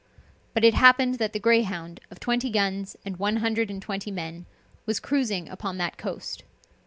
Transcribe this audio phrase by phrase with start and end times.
[0.55, 4.47] But it happened that the Greyhound, of twenty guns and one hundred and twenty men,
[4.87, 6.41] was cruising upon that coast.